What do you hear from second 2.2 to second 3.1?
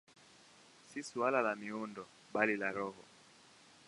bali la roho.